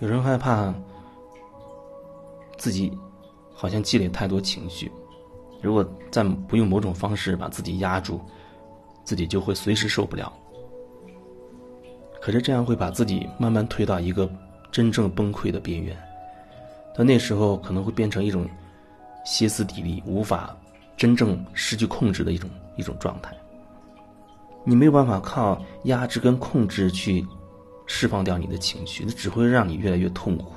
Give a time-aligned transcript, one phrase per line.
[0.00, 0.74] 有人害怕
[2.58, 2.92] 自己
[3.54, 4.90] 好像积累太多情绪，
[5.62, 8.20] 如果再不用某种方式把自己压住，
[9.04, 10.32] 自己就会随时受不了。
[12.20, 14.28] 可是这样会把自己慢慢推到一个
[14.72, 15.96] 真正崩溃的边缘，
[16.96, 18.48] 到那时候可能会变成一种
[19.24, 20.56] 歇斯底里、无法
[20.96, 23.36] 真正失去控制的一种一种状态。
[24.64, 27.24] 你没有办法靠压制跟控制去
[27.86, 30.52] 释放掉你的情绪，那只会让你越来越痛苦，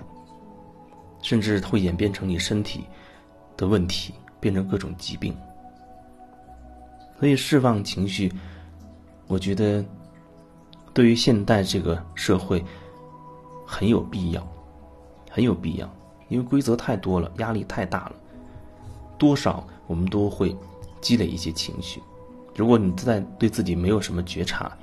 [1.22, 2.86] 甚至会演变成你身体
[3.56, 5.36] 的问题，变成各种疾病。
[7.20, 8.32] 所以释放情绪，
[9.28, 9.84] 我觉得
[10.94, 12.64] 对于现代这个社会
[13.66, 14.48] 很有必要，
[15.30, 15.92] 很有必要，
[16.30, 18.16] 因为规则太多了，压力太大了，
[19.18, 20.56] 多少我们都会
[21.02, 22.02] 积累一些情绪。
[22.56, 24.76] 如果你在对自己没有什么觉察，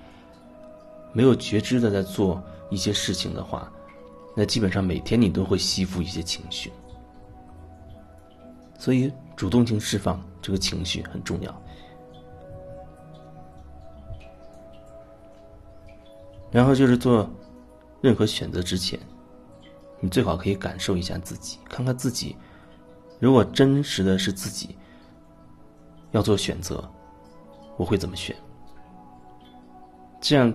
[1.15, 3.73] 没有觉知的在做一些事情的话，
[4.37, 6.71] 那基本上每天你都会吸附一些情绪。
[8.77, 11.63] 所以，主动性释放这个情绪很重要。
[16.51, 17.29] 然后就是做
[18.01, 18.99] 任何选择之前，
[20.01, 22.37] 你最好可以感受一下自己，看看自己，
[23.21, 24.77] 如果真实的是自己
[26.11, 26.83] 要做选择。
[27.77, 28.37] 我会怎么选？
[30.21, 30.53] 这样，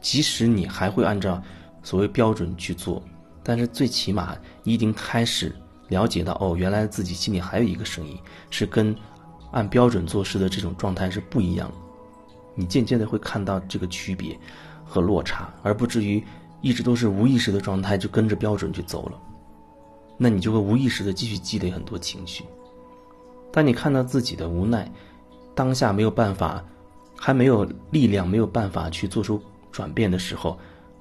[0.00, 1.42] 即使你还会按照
[1.82, 3.02] 所谓标准去做，
[3.42, 5.54] 但是最起码你已经开始
[5.88, 8.18] 了解到，哦，原来自己心里还有一个声音
[8.50, 8.94] 是跟
[9.52, 11.70] 按标准做事的这种状态是不一样。
[12.54, 14.38] 你渐渐的会看到这个区别
[14.84, 16.22] 和落差，而不至于
[16.60, 19.18] 一直都是无意识的状态就跟着标准去走了。
[20.18, 22.44] 那你就会无意识的继续积累很多情绪。
[23.52, 24.90] 当你看到自己的无奈。
[25.52, 26.64] 当下没有办法，
[27.18, 30.58] 还没有力量，没有办法去做出转变的时候，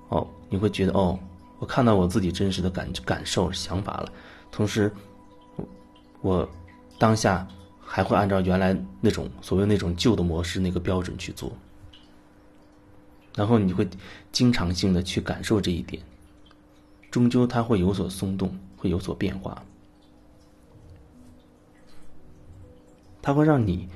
[0.10, 1.18] 哦，你会觉得哦，
[1.60, 4.12] 我看到我自己真实的感感受、想法了。
[4.52, 4.92] 同时，
[6.22, 6.48] 我
[6.98, 7.48] 当下
[7.80, 11.52] 还会按照原来那种所谓那种旧的模式、那个标准去做。
[13.36, 13.88] 然后你会
[14.32, 16.02] 经常性的去感受这一点，
[17.10, 19.64] 终究它会有所松动，会有所变化，
[23.22, 23.88] 它会让你。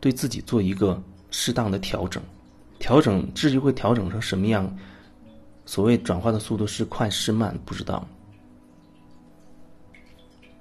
[0.00, 2.22] 对自己做一个适当的调整，
[2.78, 4.76] 调整至于会调整成什么样，
[5.64, 8.06] 所谓转化的速度是快是慢不知道，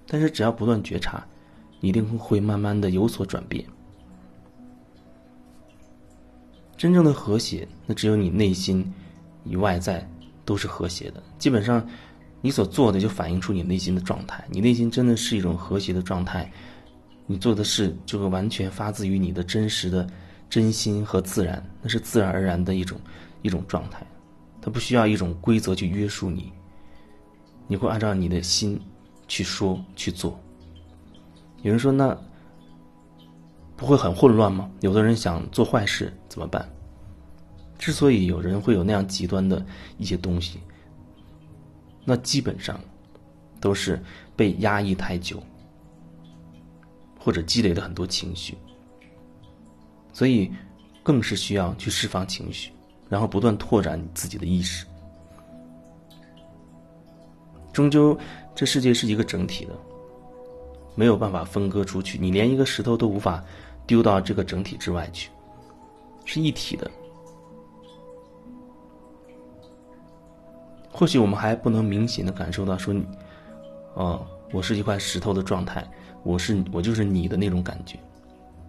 [0.07, 1.25] 但是只要不断觉察，
[1.81, 3.65] 一定会慢慢的有所转变。
[6.77, 8.85] 真正的和谐，那只有你内心
[9.45, 10.05] 与外在
[10.43, 11.23] 都是和谐的。
[11.37, 11.85] 基本上，
[12.41, 14.45] 你所做的就反映出你内心的状态。
[14.49, 16.51] 你内心真的是一种和谐的状态。
[17.25, 20.05] 你做的事就会完全发自于你的真实的
[20.53, 23.01] 真心和自然，那是自然而然的一种
[23.41, 24.05] 一种状态，
[24.61, 26.53] 它不需要一种规则去约束你。
[27.65, 28.79] 你会按照你的心
[29.27, 30.39] 去说去做。
[31.63, 32.15] 有人说那
[33.75, 34.69] 不会很混乱吗？
[34.81, 36.69] 有的人想做坏事怎么办？
[37.79, 39.65] 之所以有人会有那样极端的
[39.97, 40.59] 一些东西，
[42.05, 42.79] 那基本上
[43.59, 43.99] 都是
[44.35, 45.41] 被压抑太久。
[47.17, 48.55] 或者积累了很多情绪，
[50.13, 50.49] 所以
[51.01, 52.71] 更是需要去释放情绪，
[53.09, 54.85] 然后不断拓展你自己的意识。
[57.73, 58.17] 终究，
[58.53, 59.73] 这世界是一个整体的，
[60.95, 62.19] 没有办法分割出去。
[62.19, 63.43] 你连一个石头都无法
[63.87, 65.31] 丢到这个整体之外去，
[66.23, 66.89] 是一体的。
[70.91, 72.93] 或许我们还不能明显的感受到说，
[73.95, 75.83] 哦，我是一块石头的状态。
[76.21, 77.97] 我是我就是你的那种感觉，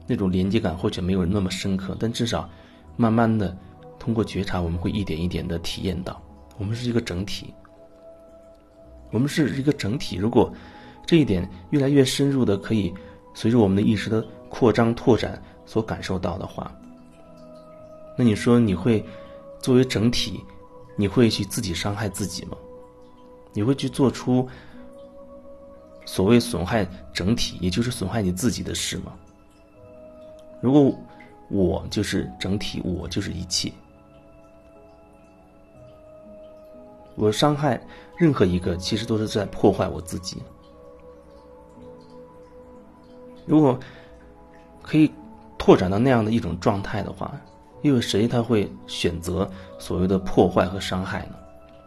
[0.06, 2.48] 那种连接感或许没有那么深刻，但至少，
[2.97, 3.56] 慢慢的
[3.98, 6.20] 通过觉察，我们会一点一点的体验到，
[6.59, 7.53] 我们是一个整体。
[9.10, 10.16] 我们是一个整体。
[10.16, 10.53] 如果
[11.06, 12.93] 这一点越来越深入的，可以
[13.32, 16.73] 随着我们的意识的扩张拓展所感受到的话，
[18.19, 19.05] 那你说你会
[19.61, 20.43] 作为整体，
[20.96, 22.56] 你会去自己伤害自己吗？
[23.52, 24.49] 你会去做出？
[26.06, 29.14] 所谓损害整体，也就是损害你自己的事吗？
[30.64, 30.99] 如果
[31.49, 33.70] 我就是整体，我就是一切，
[37.16, 37.78] 我伤害
[38.16, 40.43] 任何一个，其实都是在破坏我自己。
[43.44, 43.78] 如果
[44.81, 45.12] 可以
[45.58, 47.38] 拓展到那样的一种状态的话，
[47.82, 49.46] 又有谁他会选择
[49.78, 51.34] 所谓的破坏和伤害呢？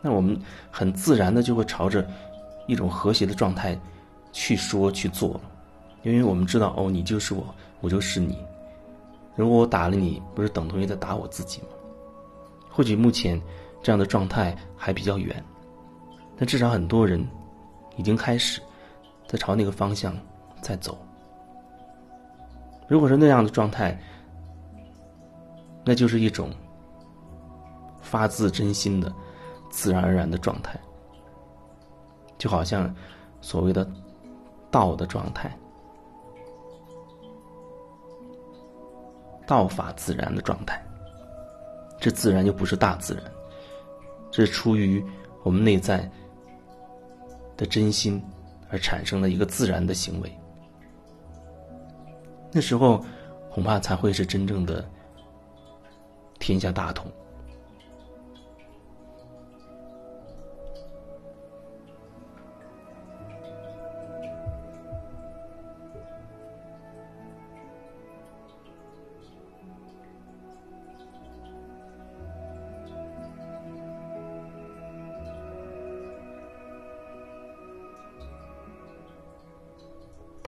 [0.03, 0.39] 那我们
[0.69, 2.07] 很自然的就会朝着
[2.67, 3.75] 一种和谐的状态。
[4.33, 5.41] 去说去做，
[6.03, 7.43] 因为我们知道哦，你就是我，
[7.81, 8.37] 我就是你。
[9.37, 11.67] 如果我打了你，不是等同于在打我自己吗？
[12.69, 13.41] 或许目前
[13.81, 15.41] 这样的状态还比较远，
[16.35, 17.25] 但至少很多人
[17.95, 18.59] 已经开始
[19.27, 20.17] 在朝那个方向
[20.59, 20.97] 在走。
[22.87, 23.95] 如果是那样的状态，
[25.85, 26.49] 那就是一种
[28.01, 29.13] 发自真心的、
[29.69, 30.79] 自然而然的状态，
[32.37, 32.93] 就好像
[33.39, 33.87] 所谓的
[34.71, 35.55] 道的状态。
[39.47, 40.79] 道法自然的状态，
[41.99, 43.23] 这自然又不是大自然，
[44.29, 45.03] 这是出于
[45.43, 46.07] 我们内在
[47.55, 48.21] 的真心
[48.69, 50.31] 而产生的一个自然的行为。
[52.51, 53.03] 那时候，
[53.49, 54.87] 恐怕才会是真正的
[56.39, 57.09] 天下大同。